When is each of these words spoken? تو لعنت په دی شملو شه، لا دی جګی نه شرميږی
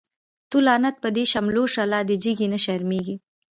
تو 0.49 0.57
لعنت 0.67 0.95
په 1.03 1.09
دی 1.15 1.23
شملو 1.31 1.63
شه، 1.73 1.83
لا 1.91 1.99
دی 2.07 2.15
جګی 2.23 2.47
نه 2.53 2.59
شرميږی 2.65 3.15